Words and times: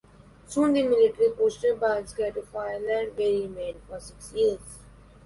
Soon 0.47 0.73
the 0.73 0.81
military 0.81 1.29
posted 1.29 1.79
Baratynsky 1.79 2.33
to 2.33 2.41
Finland, 2.41 3.15
where 3.15 3.27
he 3.27 3.43
remained 3.43 3.83
for 3.87 3.99
six 3.99 4.33
years. 4.33 4.79